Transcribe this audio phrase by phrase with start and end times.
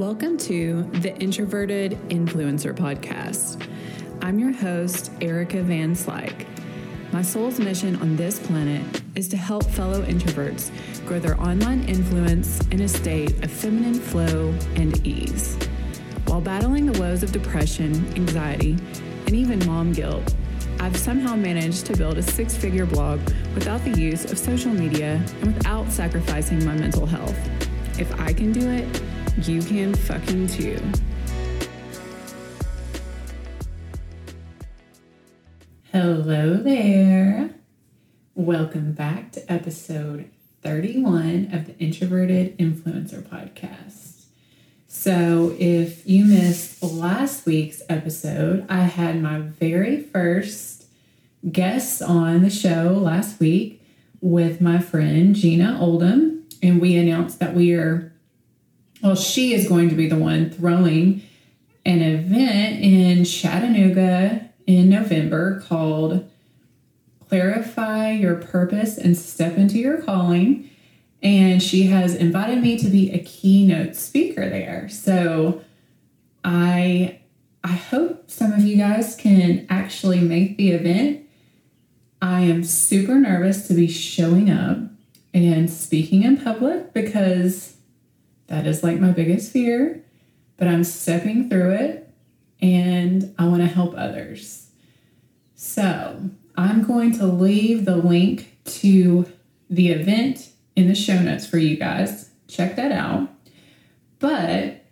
[0.00, 3.62] Welcome to the Introverted Influencer Podcast.
[4.22, 6.46] I'm your host, Erica Van Slyke.
[7.12, 10.70] My soul's mission on this planet is to help fellow introverts
[11.04, 15.58] grow their online influence in a state of feminine flow and ease.
[16.24, 18.78] While battling the woes of depression, anxiety,
[19.26, 20.34] and even mom guilt,
[20.78, 23.20] I've somehow managed to build a six figure blog
[23.54, 27.36] without the use of social media and without sacrificing my mental health.
[28.00, 29.02] If I can do it,
[29.46, 30.80] you can fucking too.
[35.92, 37.50] Hello there.
[38.34, 40.30] Welcome back to episode
[40.62, 44.24] 31 of the Introverted Influencer Podcast.
[44.88, 50.86] So, if you missed last week's episode, I had my very first
[51.52, 53.82] guest on the show last week
[54.22, 56.29] with my friend Gina Oldham,
[56.62, 58.12] and we announced that we are,
[59.02, 61.22] well, she is going to be the one throwing
[61.84, 66.28] an event in Chattanooga in November called
[67.28, 70.68] Clarify Your Purpose and Step into Your Calling.
[71.22, 74.88] And she has invited me to be a keynote speaker there.
[74.88, 75.62] So
[76.44, 77.20] I
[77.62, 81.28] I hope some of you guys can actually make the event.
[82.22, 84.78] I am super nervous to be showing up
[85.32, 87.76] and speaking in public because
[88.48, 90.04] that is like my biggest fear,
[90.56, 92.12] but I'm stepping through it
[92.60, 94.70] and I want to help others.
[95.54, 99.30] So I'm going to leave the link to
[99.68, 102.30] the event in the show notes for you guys.
[102.48, 103.28] Check that out.
[104.18, 104.84] But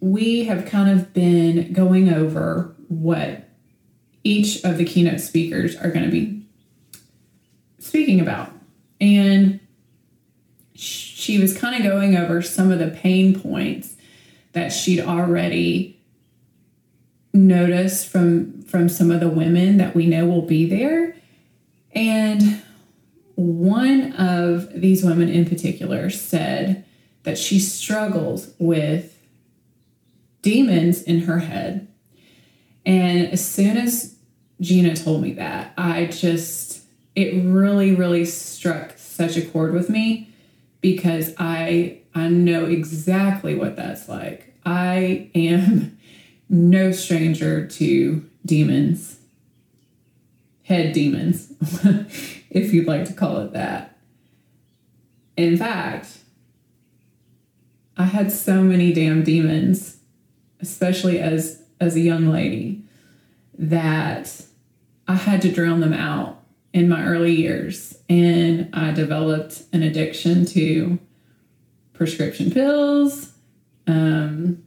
[0.00, 3.48] we have kind of been going over what
[4.24, 6.46] each of the keynote speakers are going to be
[7.78, 8.55] speaking about.
[9.00, 9.60] And
[10.74, 13.96] she was kind of going over some of the pain points
[14.52, 16.00] that she'd already
[17.32, 21.14] noticed from from some of the women that we know will be there.
[21.94, 22.62] And
[23.34, 26.84] one of these women in particular said
[27.22, 29.18] that she struggles with
[30.42, 31.88] demons in her head.
[32.84, 34.16] And as soon as
[34.60, 36.75] gina told me that i just
[37.16, 40.30] it really really struck such a chord with me
[40.80, 44.46] because i i know exactly what that's like.
[44.66, 45.96] I am
[46.50, 49.18] no stranger to demons,
[50.64, 51.52] head demons,
[52.50, 53.96] if you'd like to call it that.
[55.36, 56.18] In fact,
[57.96, 59.98] I had so many damn demons,
[60.60, 62.82] especially as as a young lady,
[63.56, 64.42] that
[65.06, 66.35] I had to drown them out
[66.76, 67.98] in my early years.
[68.08, 70.98] And I developed an addiction to
[71.92, 73.32] prescription pills.
[73.86, 74.62] Um,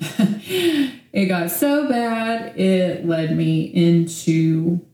[1.14, 4.84] It got so bad, it led me into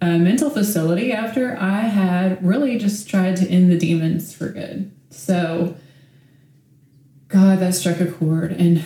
[0.00, 4.90] a mental facility after I had really just tried to end the demons for good.
[5.10, 5.76] So,
[7.28, 8.82] God, that struck a chord, and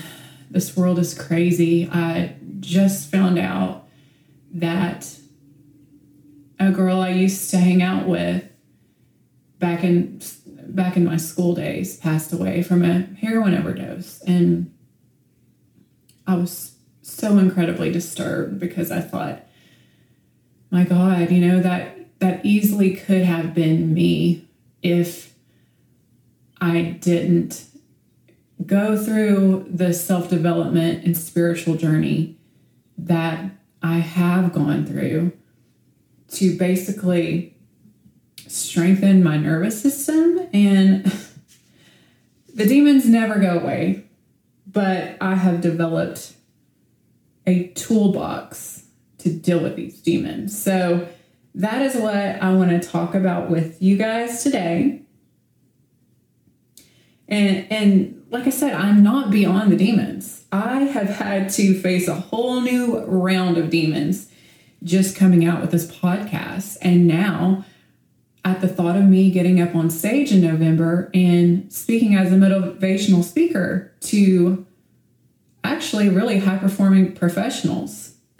[0.50, 1.88] this world is crazy.
[1.88, 3.86] I just found out
[4.54, 5.18] that
[6.66, 8.44] a girl I used to hang out with
[9.58, 10.20] back in
[10.66, 14.20] back in my school days passed away from a heroin overdose.
[14.22, 14.72] And
[16.26, 19.46] I was so incredibly disturbed because I thought,
[20.70, 24.48] my God, you know, that that easily could have been me
[24.82, 25.34] if
[26.60, 27.64] I didn't
[28.64, 32.38] go through the self development and spiritual journey
[32.96, 33.50] that
[33.82, 35.32] I have gone through
[36.32, 37.56] to basically
[38.46, 40.48] strengthen my nervous system.
[40.52, 41.04] And
[42.54, 44.04] the demons never go away
[44.72, 46.34] but I have developed
[47.46, 48.84] a toolbox
[49.18, 50.60] to deal with these demons.
[50.60, 51.08] So
[51.54, 55.02] that is what I want to talk about with you guys today.
[57.28, 60.44] And and like I said, I'm not beyond the demons.
[60.50, 64.31] I have had to face a whole new round of demons
[64.84, 66.76] just coming out with this podcast.
[66.82, 67.64] And now
[68.44, 72.36] at the thought of me getting up on stage in November and speaking as a
[72.36, 74.66] motivational speaker to
[75.62, 78.14] actually really high performing professionals.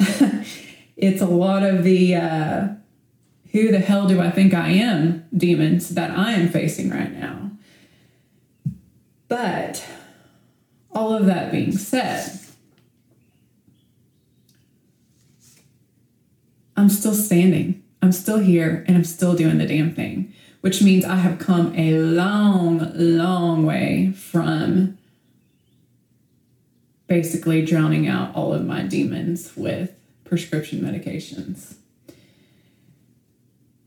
[0.97, 2.69] it's a lot of the uh,
[3.53, 7.51] who the hell do I think I am demons that I am facing right now.
[9.29, 9.85] But
[10.91, 12.39] all of that being said,
[16.77, 17.83] I'm still standing.
[18.01, 21.73] I'm still here and I'm still doing the damn thing, which means I have come
[21.77, 24.99] a long, long way from
[27.07, 31.75] basically drowning out all of my demons with prescription medications.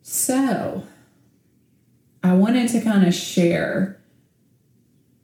[0.03, 0.83] So,
[2.23, 3.99] I wanted to kind of share.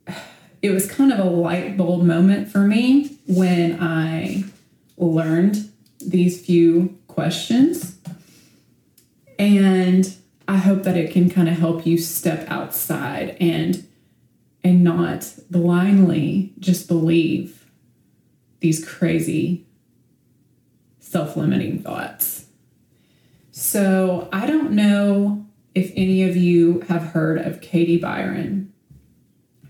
[0.64, 4.44] It was kind of a light bulb moment for me when I
[4.96, 7.98] learned these few questions.
[9.38, 10.14] And
[10.48, 13.88] I hope that it can kind of help you step outside and
[14.64, 17.66] and not blindly just believe
[18.60, 19.66] these crazy
[21.00, 22.46] self-limiting thoughts.
[23.52, 28.72] So, I don't know if any of you have heard of Katie Byron,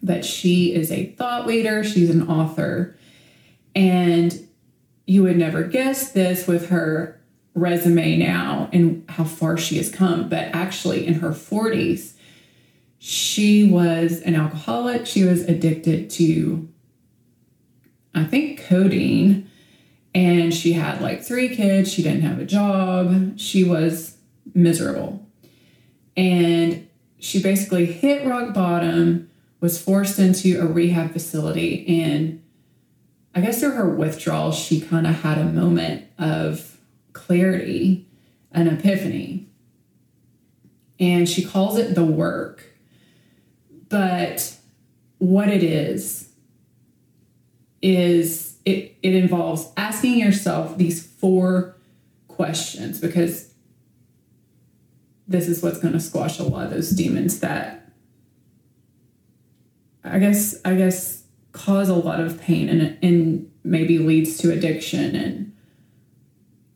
[0.04, 2.98] but she is a thought leader, she's an author,
[3.74, 4.48] and
[5.06, 7.21] you would never guess this with her
[7.54, 10.30] resume now and how far she has come.
[10.30, 12.14] But actually, in her 40s,
[12.98, 15.06] she was an alcoholic.
[15.06, 16.70] She was addicted to,
[18.14, 19.50] I think, codeine.
[20.14, 21.92] And she had like three kids.
[21.92, 23.40] She didn't have a job.
[23.40, 24.18] She was
[24.54, 25.26] miserable.
[26.18, 26.88] And
[27.22, 32.42] she basically hit rock bottom, was forced into a rehab facility, and
[33.34, 36.71] I guess through her withdrawal, she kind of had a moment of
[37.32, 38.06] clarity,
[38.52, 39.48] an epiphany.
[41.00, 42.66] And she calls it the work.
[43.88, 44.58] But
[45.18, 46.28] what it is,
[47.82, 51.78] is it, it involves asking yourself these four
[52.28, 53.54] questions because
[55.26, 57.90] this is what's going to squash a lot of those demons that
[60.04, 61.24] I guess I guess
[61.54, 65.51] cause a lot of pain and, and maybe leads to addiction and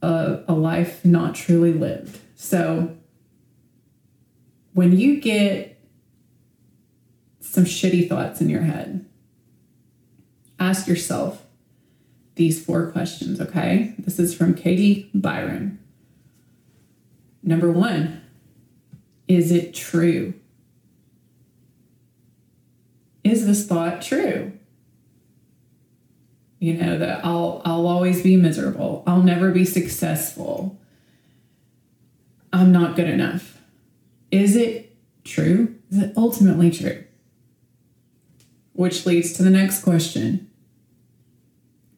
[0.05, 2.19] a, a life not truly lived.
[2.35, 2.95] So
[4.73, 5.79] when you get
[7.39, 9.05] some shitty thoughts in your head,
[10.59, 11.43] ask yourself
[12.35, 13.95] these four questions, okay?
[13.97, 15.79] This is from Katie Byron.
[17.41, 18.21] Number one,
[19.27, 20.33] is it true?
[23.23, 24.51] Is this thought true?
[26.65, 29.03] You know that I'll I'll always be miserable.
[29.05, 30.81] I'll never be successful.
[32.51, 33.61] I'm not good enough.
[34.31, 35.75] Is it true?
[35.91, 37.03] Is it ultimately true?
[38.73, 40.49] Which leads to the next question.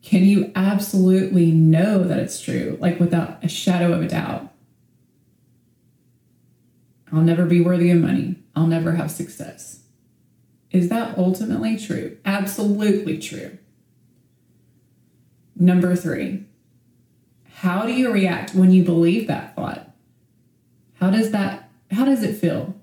[0.01, 4.51] Can you absolutely know that it's true, like without a shadow of a doubt?
[7.13, 8.35] I'll never be worthy of money.
[8.53, 9.83] I'll never have success.
[10.71, 12.17] Is that ultimately true?
[12.25, 13.59] Absolutely true.
[15.59, 16.45] Number three,
[17.55, 19.89] how do you react when you believe that thought?
[20.99, 22.75] How does that, how does it feel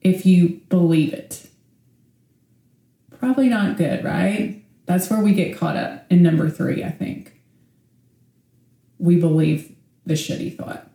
[0.00, 1.48] if you believe it?
[3.18, 4.62] Probably not good, right?
[4.86, 7.40] That's where we get caught up in number three, I think.
[8.98, 9.74] We believe
[10.06, 10.88] the shitty thought.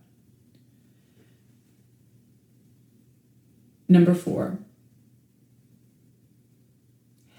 [3.88, 4.58] Number four,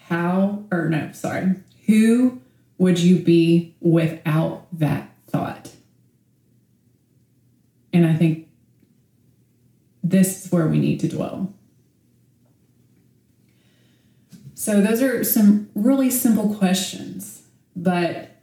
[0.07, 1.57] how, or no, sorry,
[2.87, 5.73] would you be without that thought?
[7.93, 8.47] And I think
[10.05, 11.53] this is where we need to dwell.
[14.55, 17.43] So, those are some really simple questions,
[17.75, 18.37] but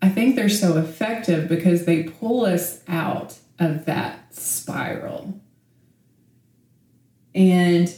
[0.00, 5.40] I think they're so effective because they pull us out of that spiral.
[7.34, 7.92] And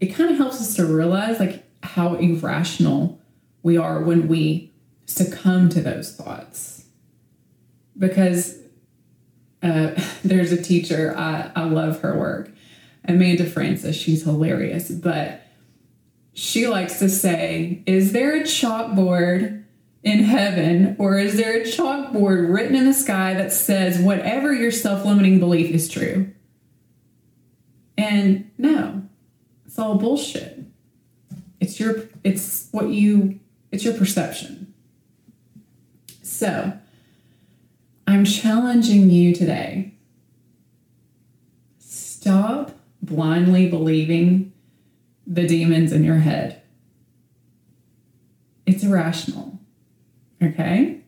[0.00, 3.20] it kind of helps us to realize like how irrational
[3.62, 4.72] we are when we
[5.06, 6.86] succumb to those thoughts.
[7.98, 8.58] Because
[9.62, 9.92] uh,
[10.24, 12.50] there's a teacher, I, I love her work,
[13.04, 15.42] Amanda Frances, she's hilarious, but
[16.32, 19.64] she likes to say, Is there a chalkboard
[20.02, 24.70] in heaven, or is there a chalkboard written in the sky that says whatever your
[24.70, 26.32] self limiting belief is true?
[27.98, 29.02] And no,
[29.66, 30.60] it's all bullshit.
[31.60, 33.38] It's your, it's what you
[33.72, 34.72] it's your perception.
[36.22, 36.74] So,
[38.06, 39.94] I'm challenging you today.
[41.78, 44.52] Stop blindly believing
[45.26, 46.62] the demons in your head.
[48.66, 49.58] It's irrational.
[50.42, 51.00] Okay?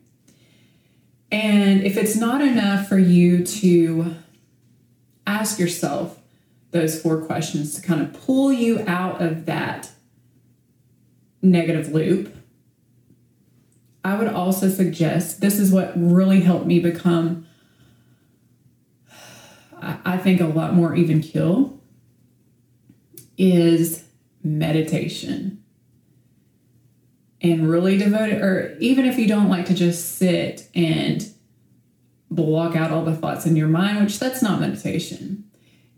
[1.31, 4.15] And if it's not enough for you to
[5.27, 6.19] ask yourself
[6.71, 9.91] those four questions to kind of pull you out of that
[11.41, 12.34] negative loop,
[14.05, 17.47] I would also suggest this is what really helped me become,
[19.81, 21.81] I think, a lot more even kill
[23.37, 24.03] is
[24.43, 25.63] meditation.
[27.41, 31.31] and really devoted, or even if you don't like to just sit and
[32.31, 35.43] block out all the thoughts in your mind, which that's not meditation.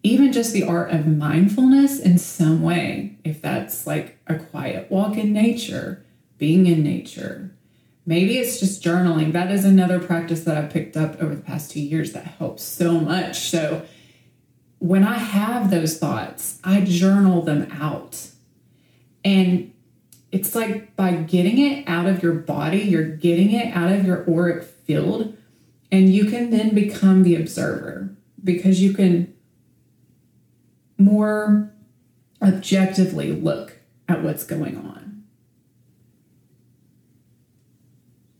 [0.03, 5.15] Even just the art of mindfulness in some way, if that's like a quiet walk
[5.17, 6.05] in nature,
[6.37, 7.55] being in nature.
[8.07, 9.33] Maybe it's just journaling.
[9.33, 12.63] That is another practice that I've picked up over the past two years that helps
[12.63, 13.37] so much.
[13.49, 13.85] So
[14.79, 18.29] when I have those thoughts, I journal them out.
[19.25, 19.73] And
[20.31, 24.25] it's like by getting it out of your body, you're getting it out of your
[24.29, 25.35] auric field,
[25.91, 29.33] and you can then become the observer because you can
[30.97, 31.73] more
[32.41, 35.16] objectively look at what's going on.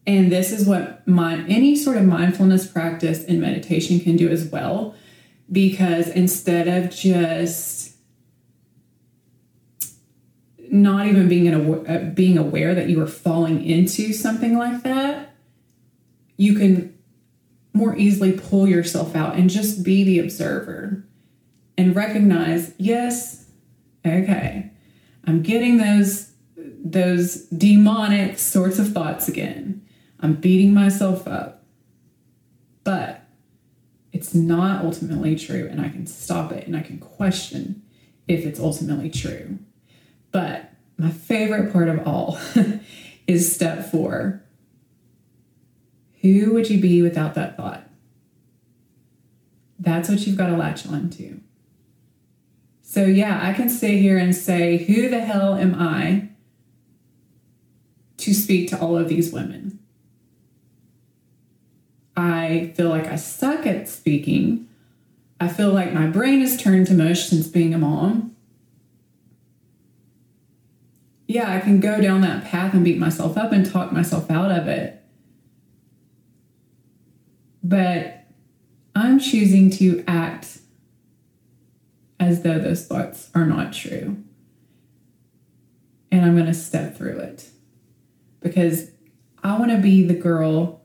[0.08, 4.46] And this is what my any sort of mindfulness practice and meditation can do as
[4.46, 4.96] well
[5.52, 7.96] because instead of just
[10.70, 15.36] not even being uh, being aware that you are falling into something like that,
[16.38, 16.98] you can
[17.74, 21.06] more easily pull yourself out and just be the observer
[21.78, 23.50] and recognize, yes,
[24.06, 24.72] okay,
[25.26, 29.77] I'm getting those those demonic sorts of thoughts again.
[30.20, 31.64] I'm beating myself up.
[32.84, 33.24] But
[34.14, 37.84] it's not ultimately true and I can stop it and I can question
[38.28, 39.60] if it's ultimately true.
[40.32, 42.40] But my favorite part of all
[43.28, 44.42] is step 4
[46.22, 47.88] who would you be without that thought?
[49.80, 51.40] That's what you've got to latch on to.
[52.82, 56.30] So, yeah, I can sit here and say, Who the hell am I
[58.18, 59.80] to speak to all of these women?
[62.18, 64.68] I feel like I suck at speaking.
[65.40, 68.36] I feel like my brain has turned to mush since being a mom.
[71.28, 74.52] Yeah, I can go down that path and beat myself up and talk myself out
[74.52, 75.04] of it.
[77.64, 78.26] But
[78.96, 80.60] I'm choosing to act
[82.20, 84.24] as though those thoughts are not true.
[86.12, 87.50] And I'm going to step through it
[88.40, 88.90] because
[89.44, 90.82] I want to be the girl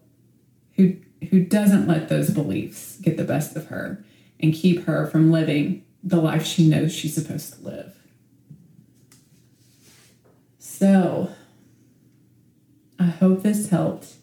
[0.73, 0.97] who
[1.31, 4.05] who doesn't let those beliefs get the best of her
[4.41, 7.95] and keep her from living the life she knows she's supposed to live.
[10.59, 11.31] So,
[12.99, 14.15] I hope this helped.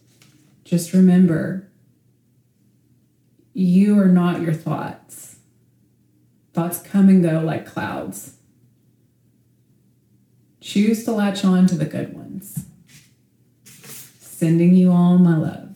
[0.63, 1.69] Just remember
[3.53, 5.37] you are not your thoughts.
[6.53, 8.35] Thoughts come and go like clouds.
[10.61, 12.65] Choose to latch on to the good ones.
[13.63, 15.68] Sending you all my love.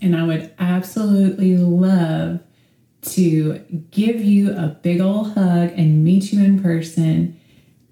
[0.00, 2.40] And I would absolutely love
[3.02, 3.58] to
[3.90, 7.38] give you a big old hug and meet you in person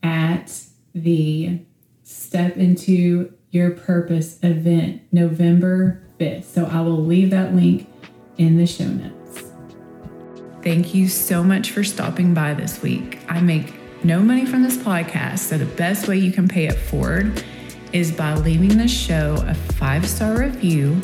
[0.02, 0.60] at
[0.94, 1.60] the
[2.02, 6.44] Step into Your Purpose event November 5th.
[6.44, 7.88] So I will leave that link
[8.36, 9.44] in the show notes.
[10.62, 13.18] Thank you so much for stopping by this week.
[13.28, 16.74] I make no money from this podcast, so the best way you can pay it
[16.74, 17.42] forward
[17.92, 21.00] is by leaving the show a five star review,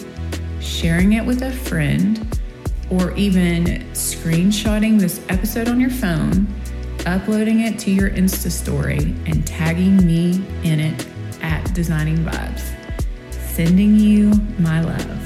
[0.60, 2.38] sharing it with a friend,
[2.90, 6.46] or even screenshotting this episode on your phone,
[7.06, 11.06] uploading it to your Insta story, and tagging me in it
[11.42, 12.74] at Designing Vibes.
[13.30, 15.19] Sending you my love.